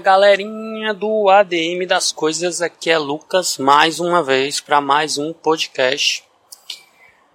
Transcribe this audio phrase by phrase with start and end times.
[0.00, 6.24] Galerinha do ADM das Coisas, aqui é Lucas mais uma vez para mais um podcast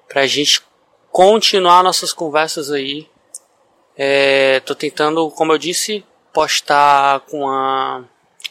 [0.07, 0.61] para a gente
[1.11, 3.09] continuar nossas conversas aí.
[3.97, 8.05] É, tô tentando, como eu disse, postar com a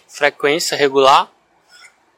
[0.06, 1.30] frequência regular.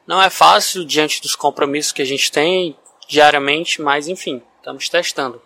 [0.07, 2.77] Não é fácil diante dos compromissos que a gente tem
[3.07, 5.41] diariamente, mas enfim, estamos testando.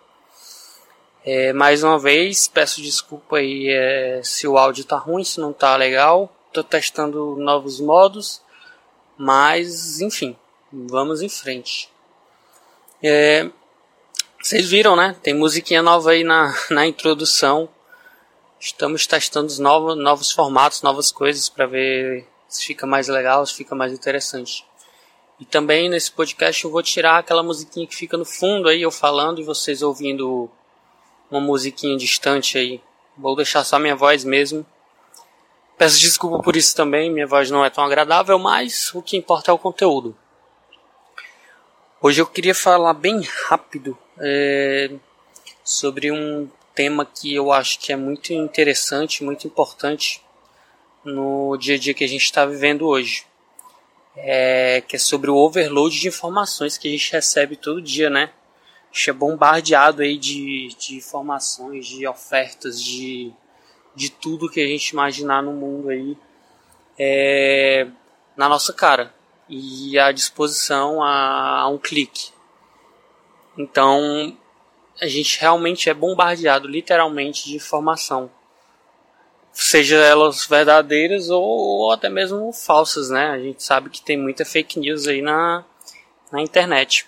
[1.23, 5.53] É, mais uma vez, peço desculpa aí é, se o áudio tá ruim, se não
[5.53, 6.33] tá legal.
[6.51, 8.41] Tô testando novos modos,
[9.15, 10.35] mas enfim,
[10.71, 11.89] vamos em frente.
[13.03, 13.49] É,
[14.41, 15.15] vocês viram, né?
[15.21, 17.69] Tem musiquinha nova aí na, na introdução.
[18.59, 23.75] Estamos testando novos, novos formatos, novas coisas para ver se fica mais legal, se fica
[23.75, 24.65] mais interessante.
[25.39, 28.91] E também nesse podcast eu vou tirar aquela musiquinha que fica no fundo aí, eu
[28.91, 30.49] falando e vocês ouvindo
[31.29, 32.81] uma musiquinha distante aí.
[33.15, 34.65] Vou deixar só minha voz mesmo.
[35.79, 39.49] Peço desculpa por isso também, minha voz não é tão agradável, mas o que importa
[39.49, 40.13] é o conteúdo.
[42.01, 44.91] Hoje eu queria falar bem rápido é,
[45.63, 50.21] sobre um tema que eu acho que é muito interessante, muito importante
[51.01, 53.25] no dia a dia que a gente está vivendo hoje.
[54.17, 58.33] É, que é sobre o overload de informações que a gente recebe todo dia, né?
[58.91, 63.31] A gente é bombardeado aí de, de informações, de ofertas, de,
[63.99, 66.17] de tudo que a gente imaginar no mundo aí
[66.97, 67.85] é,
[68.35, 69.13] na nossa cara
[69.49, 72.31] e à disposição a, a um clique.
[73.57, 74.37] Então
[75.01, 78.31] a gente realmente é bombardeado literalmente de informação,
[79.51, 83.31] seja elas verdadeiras ou, ou, até mesmo falsas, né?
[83.31, 85.65] A gente sabe que tem muita fake news aí na,
[86.31, 87.05] na internet.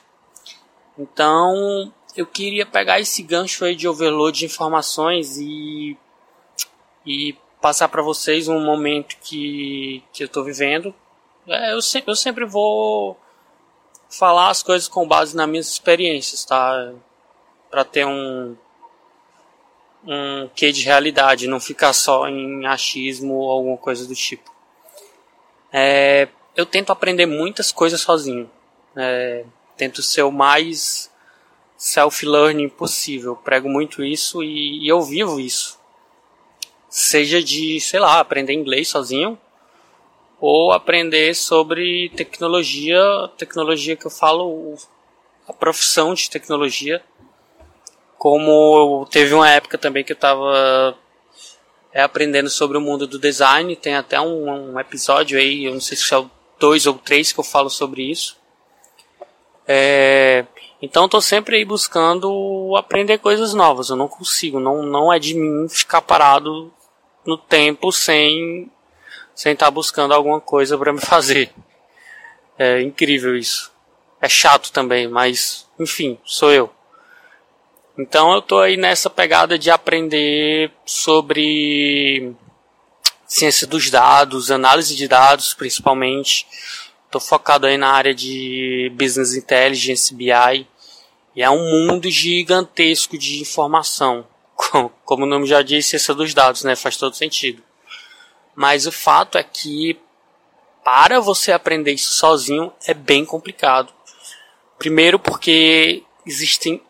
[0.99, 5.97] Então eu queria pegar esse gancho aí de overload de informações e,
[7.05, 10.93] e passar para vocês um momento que, que eu estou vivendo.
[11.47, 13.17] É, eu, sempre, eu sempre vou
[14.09, 16.93] falar as coisas com base nas minhas experiências, tá?
[17.69, 18.55] Para ter um
[20.03, 24.51] um quê de realidade, não ficar só em achismo ou alguma coisa do tipo.
[25.71, 28.49] É, eu tento aprender muitas coisas sozinho.
[28.95, 29.45] É,
[29.77, 31.11] tento ser o mais
[31.77, 33.35] self-learning possível.
[33.35, 35.79] Prego muito isso e, e eu vivo isso.
[36.91, 39.39] Seja de, sei lá, aprender inglês sozinho,
[40.41, 42.99] ou aprender sobre tecnologia,
[43.37, 44.75] tecnologia que eu falo,
[45.47, 47.01] a profissão de tecnologia.
[48.17, 50.97] Como teve uma época também que eu estava
[51.93, 55.79] é, aprendendo sobre o mundo do design, tem até um, um, episódio aí, eu não
[55.79, 58.35] sei se é o dois ou três que eu falo sobre isso.
[59.65, 60.45] É,
[60.81, 63.89] então estou sempre aí buscando aprender coisas novas.
[63.89, 66.73] Eu não consigo, não, não é de mim ficar parado
[67.25, 68.69] no tempo sem
[69.33, 71.51] sem estar tá buscando alguma coisa para me fazer.
[72.57, 73.71] É incrível isso.
[74.21, 76.71] É chato também, mas enfim, sou eu.
[77.97, 82.33] Então eu tô aí nessa pegada de aprender sobre
[83.27, 86.45] ciência dos dados, análise de dados principalmente.
[87.09, 90.67] Tô focado aí na área de business intelligence, BI.
[91.35, 94.25] E é um mundo gigantesco de informação.
[94.71, 96.75] Como o nome já diz, ciência dos dados, né?
[96.75, 97.61] Faz todo sentido.
[98.55, 99.99] Mas o fato é que
[100.83, 103.93] para você aprender isso sozinho é bem complicado.
[104.77, 106.81] Primeiro porque existem,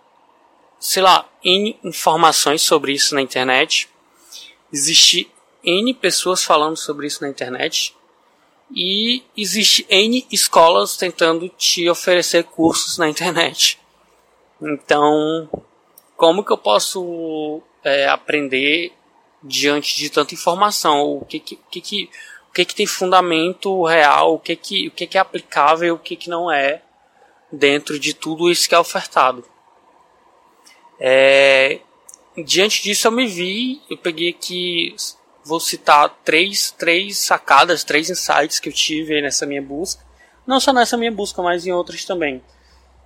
[0.79, 3.89] sei lá, N informações sobre isso na internet.
[4.71, 5.29] Existe
[5.63, 7.95] N pessoas falando sobre isso na internet.
[8.73, 13.77] E existe N escolas tentando te oferecer cursos na internet.
[14.61, 15.49] Então,
[16.15, 18.93] como que eu posso é, aprender
[19.43, 22.09] diante de tanta informação, o que que, que, que
[22.49, 25.99] o que, que tem fundamento real, o que, que, o que, que é aplicável, o
[25.99, 26.81] que, que não é,
[27.49, 29.45] dentro de tudo isso que é ofertado.
[30.99, 31.79] É,
[32.45, 34.93] diante disso eu me vi, eu peguei aqui,
[35.45, 40.05] vou citar três, três sacadas, três insights que eu tive nessa minha busca,
[40.45, 42.43] não só nessa minha busca, mas em outras também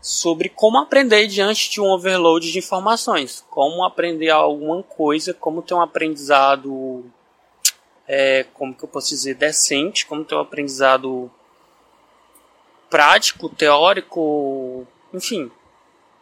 [0.06, 5.74] sobre como aprender diante de um overload de informações, como aprender alguma coisa, como ter
[5.74, 7.04] um aprendizado,
[8.08, 11.32] é, como que eu posso dizer, decente, como ter um aprendizado
[12.88, 15.52] prático, teórico, enfim,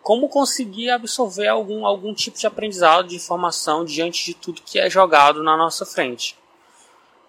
[0.01, 4.89] como conseguir absorver algum, algum tipo de aprendizado, de informação diante de tudo que é
[4.89, 6.37] jogado na nossa frente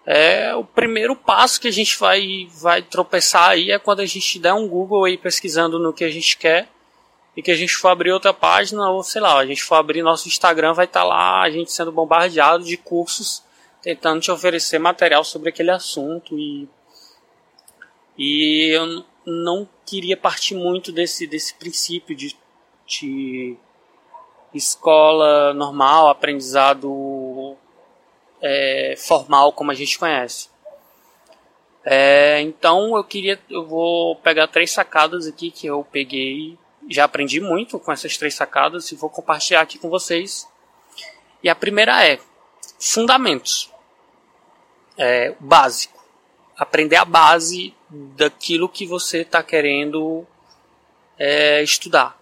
[0.05, 4.37] é o primeiro passo que a gente vai, vai tropeçar aí é quando a gente
[4.37, 6.69] der um Google aí pesquisando no que a gente quer
[7.35, 10.03] e que a gente for abrir outra página ou sei lá, a gente for abrir
[10.03, 13.43] nosso Instagram vai estar tá lá a gente sendo bombardeado de cursos
[13.81, 16.69] tentando te oferecer material sobre aquele assunto e
[18.17, 22.37] e eu não queria partir muito desse desse princípio de,
[22.87, 23.57] de
[24.53, 26.89] escola normal, aprendizado
[28.41, 30.49] é, formal como a gente conhece.
[31.83, 36.57] É, então eu queria, eu vou pegar três sacadas aqui que eu peguei,
[36.89, 40.47] já aprendi muito com essas três sacadas e vou compartilhar aqui com vocês.
[41.43, 42.19] E a primeira é
[42.79, 43.71] fundamentos,
[44.97, 46.03] é, básico,
[46.57, 50.25] aprender a base daquilo que você está querendo
[51.17, 52.19] é, estudar.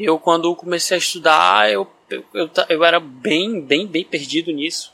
[0.00, 1.86] Eu quando comecei a estudar, eu,
[2.32, 4.92] eu, eu, era bem, bem, bem perdido nisso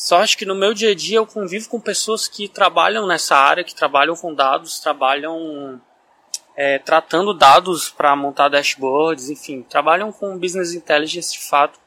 [0.00, 3.36] só acho que no meu dia a dia eu convivo com pessoas que trabalham nessa
[3.36, 5.78] área, que trabalham com dados, trabalham
[6.56, 11.78] é, tratando dados para montar dashboards, enfim, trabalham com business intelligence de fato.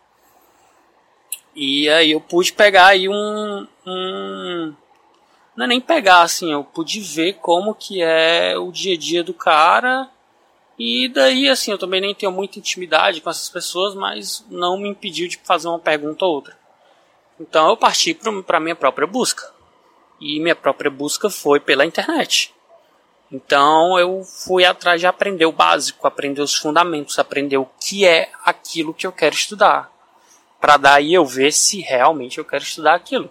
[1.56, 4.76] E aí eu pude pegar aí um, um
[5.56, 9.24] não é nem pegar assim, eu pude ver como que é o dia a dia
[9.24, 10.08] do cara
[10.78, 14.90] e daí assim, eu também nem tenho muita intimidade com essas pessoas, mas não me
[14.90, 16.58] impediu de fazer uma pergunta ou outra.
[17.40, 19.52] Então eu parti para minha própria busca.
[20.20, 22.54] E minha própria busca foi pela internet.
[23.32, 28.32] Então eu fui atrás de aprender o básico, aprender os fundamentos, aprender o que é
[28.46, 29.92] aquilo que eu quero estudar.
[30.62, 33.30] Para daí eu ver se realmente eu quero estudar aquilo.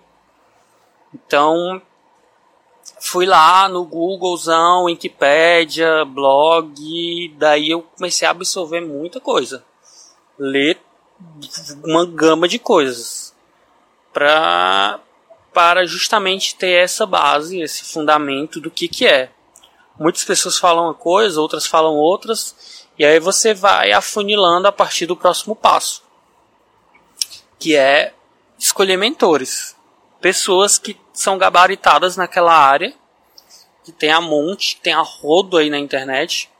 [1.14, 1.80] Então
[3.00, 9.64] fui lá no Googlezão, Wikipedia, blog, daí eu comecei a absorver muita coisa.
[10.38, 10.80] Ler
[11.84, 13.34] uma gama de coisas
[14.12, 15.00] pra,
[15.52, 19.30] para justamente ter essa base, esse fundamento do que, que é.
[19.98, 25.06] Muitas pessoas falam uma coisa, outras falam outras, e aí você vai afunilando a partir
[25.06, 26.02] do próximo passo,
[27.58, 28.14] que é
[28.58, 29.76] escolher mentores.
[30.20, 32.94] Pessoas que são gabaritadas naquela área,
[33.84, 36.50] que tem a monte, tem a rodo aí na internet,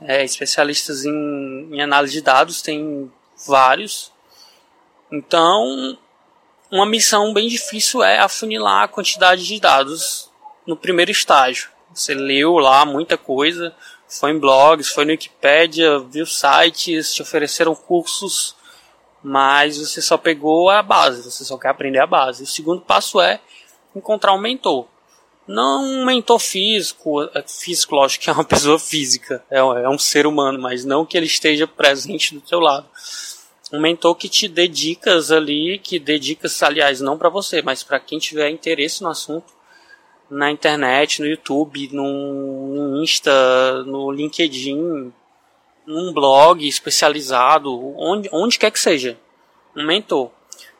[0.00, 3.10] é, especialistas em, em análise de dados, tem
[3.46, 4.12] vários.
[5.12, 5.98] Então,
[6.70, 10.30] uma missão bem difícil é afunilar a quantidade de dados
[10.66, 11.70] no primeiro estágio.
[11.94, 13.74] Você leu lá muita coisa,
[14.08, 18.56] foi em blogs, foi no Wikipedia, viu sites, te ofereceram cursos,
[19.22, 22.42] mas você só pegou a base, você só quer aprender a base.
[22.42, 23.40] O segundo passo é
[23.98, 24.86] encontrar um mentor.
[25.46, 29.98] Não um mentor físico, é, físico, lógico que é uma pessoa física, é, é um
[29.98, 32.88] ser humano, mas não que ele esteja presente do teu lado
[33.72, 37.82] um mentor que te dê dicas ali, que dê dicas, aliás, não para você, mas
[37.82, 39.52] para quem tiver interesse no assunto,
[40.30, 45.12] na internet, no YouTube, no, Insta, no LinkedIn,
[45.86, 49.18] num blog especializado, onde, onde quer que seja,
[49.76, 50.30] um mentor.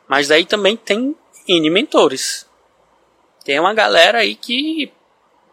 [0.07, 1.15] Mas daí também tem
[1.47, 2.46] N mentores.
[3.47, 4.91] Tem uma galera aí que,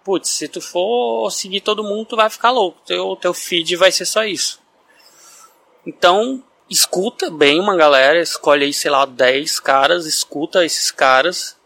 [0.03, 2.81] putz, se tu for seguir todo mundo, tu vai ficar louco.
[2.85, 4.61] Teu, teu feed vai ser só isso.
[5.87, 11.57] Então, escuta bem uma galera, escolhe aí, sei lá, 10 caras, escuta esses caras,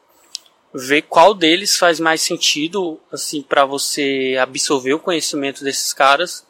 [0.74, 6.46] vê qual deles faz mais sentido, assim, para você absorver o conhecimento desses caras,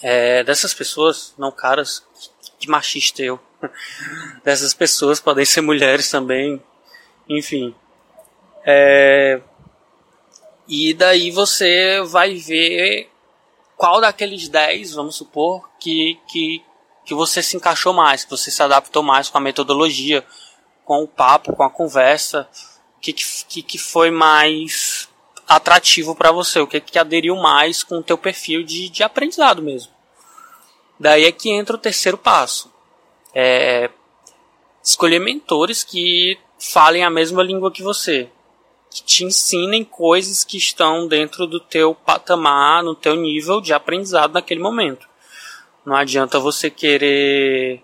[0.00, 2.02] é, dessas pessoas, não caras,
[2.58, 3.38] que machista eu,
[4.42, 6.58] dessas pessoas, podem ser mulheres também,
[7.28, 7.74] enfim.
[8.68, 9.40] É,
[10.66, 13.08] e daí você vai ver
[13.76, 16.64] qual daqueles 10, vamos supor, que, que,
[17.04, 20.26] que você se encaixou mais, que você se adaptou mais com a metodologia,
[20.84, 22.48] com o papo, com a conversa,
[22.96, 25.08] o que, que, que foi mais
[25.46, 29.62] atrativo para você, o que, que aderiu mais com o teu perfil de, de aprendizado
[29.62, 29.92] mesmo.
[30.98, 32.72] Daí é que entra o terceiro passo.
[33.32, 33.90] É
[34.82, 38.30] escolher mentores que falem a mesma língua que você,
[39.04, 44.60] te ensinem coisas que estão dentro do teu patamar, no teu nível de aprendizado naquele
[44.60, 45.08] momento.
[45.84, 47.82] Não adianta você querer.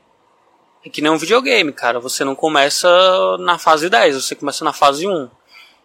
[0.85, 2.01] É que nem um videogame, cara.
[2.01, 2.89] Você não começa
[3.39, 5.31] na fase 10, você começa na fase 1.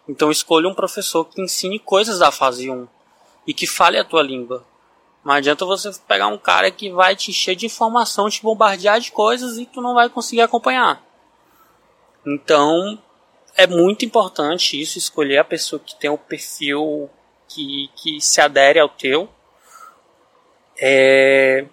[0.08, 2.88] Então escolha um professor que ensine coisas da fase 1
[3.46, 4.64] e que fale a tua língua.
[5.24, 9.12] Não adianta você pegar um cara que vai te encher de informação, te bombardear de
[9.12, 11.02] coisas e tu não vai conseguir acompanhar.
[12.26, 12.98] Então
[13.58, 17.10] é muito importante isso, escolher a pessoa que tem o perfil
[17.48, 19.28] que, que se adere ao teu.
[20.80, 21.66] É,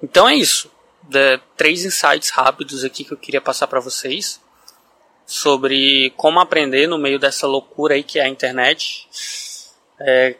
[0.00, 0.70] então é isso.
[1.02, 4.40] De, três insights rápidos aqui que eu queria passar para vocês
[5.26, 9.08] sobre como aprender no meio dessa loucura aí que é a internet.
[9.98, 10.36] É,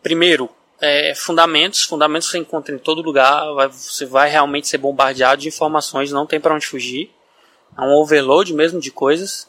[0.00, 0.48] primeiro,
[0.80, 1.82] é, fundamentos.
[1.82, 3.52] Fundamentos você encontra em todo lugar.
[3.52, 7.10] Vai, você vai realmente ser bombardeado de informações, não tem para onde fugir.
[7.76, 9.48] É um overload mesmo de coisas.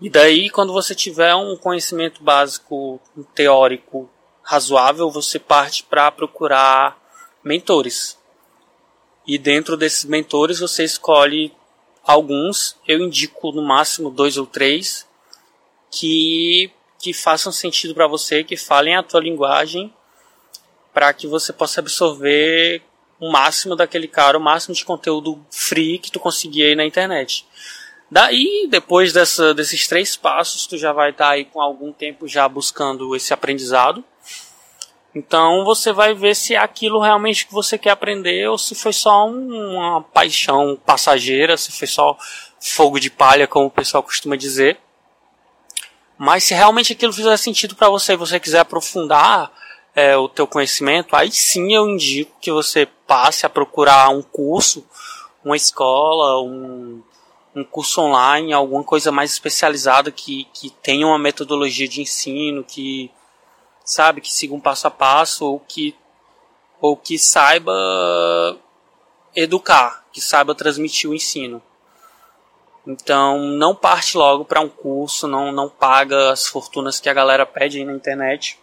[0.00, 3.00] E daí, quando você tiver um conhecimento básico
[3.34, 4.08] teórico
[4.42, 6.98] razoável, você parte para procurar
[7.44, 8.18] mentores.
[9.26, 11.54] E dentro desses mentores você escolhe
[12.02, 15.06] alguns, eu indico no máximo dois ou três,
[15.90, 19.94] que, que façam sentido para você, que falem a tua linguagem,
[20.92, 22.82] para que você possa absorver
[23.20, 27.46] o máximo daquele cara, o máximo de conteúdo free que tu conseguir aí na internet.
[28.10, 32.26] Daí, depois dessa, desses três passos, tu já vai estar tá aí com algum tempo
[32.26, 34.02] já buscando esse aprendizado.
[35.14, 38.92] Então você vai ver se é aquilo realmente que você quer aprender ou se foi
[38.92, 42.16] só uma paixão passageira, se foi só
[42.60, 44.78] fogo de palha, como o pessoal costuma dizer.
[46.16, 49.52] Mas se realmente aquilo fizer sentido para você e você quiser aprofundar
[50.00, 54.84] é, o teu conhecimento, aí sim eu indico que você passe a procurar um curso,
[55.44, 57.02] uma escola, um,
[57.54, 63.10] um curso online, alguma coisa mais especializada que, que tenha uma metodologia de ensino, que
[63.84, 65.94] sabe, que siga um passo a passo ou que
[66.80, 67.72] ou que saiba
[69.36, 71.62] educar, que saiba transmitir o ensino.
[72.86, 77.44] Então, não parte logo para um curso, não, não paga as fortunas que a galera
[77.44, 78.58] pede aí na internet.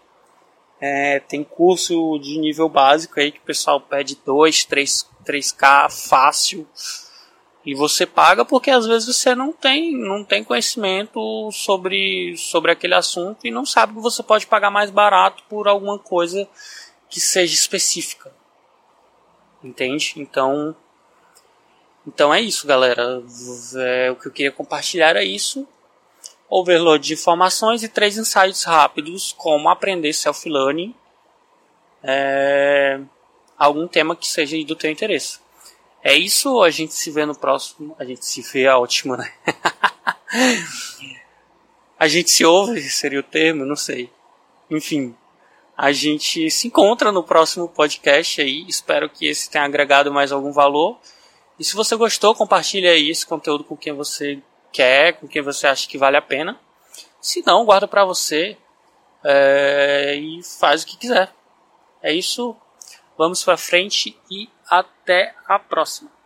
[0.79, 6.67] É, tem curso de nível básico aí que o pessoal pede 2, 3, 3K fácil.
[7.65, 12.95] E você paga porque às vezes você não tem, não tem conhecimento sobre, sobre aquele
[12.95, 16.47] assunto e não sabe que você pode pagar mais barato por alguma coisa
[17.09, 18.31] que seja específica.
[19.61, 20.13] Entende?
[20.15, 20.75] Então,
[22.07, 23.21] então é isso, galera.
[23.75, 25.67] É, o que eu queria compartilhar é isso.
[26.49, 30.95] Overload de informações e três insights rápidos como aprender self-learning.
[32.03, 32.99] É,
[33.57, 35.39] algum tema que seja do teu interesse.
[36.03, 37.95] É isso, a gente se vê no próximo.
[37.99, 39.29] A gente se vê, é ótimo, né?
[41.99, 44.09] a gente se ouve, seria o termo, não sei.
[44.69, 45.15] Enfim,
[45.75, 48.65] a gente se encontra no próximo podcast aí.
[48.67, 50.97] Espero que esse tenha agregado mais algum valor.
[51.59, 55.67] E se você gostou, compartilhe aí esse conteúdo com quem você quer, com quem você
[55.67, 56.59] acha que vale a pena.
[57.21, 58.57] Se não, guarda para você
[59.23, 61.31] é, e faz o que quiser.
[62.01, 62.55] É isso.
[63.17, 66.16] Vamos para frente e até a próxima.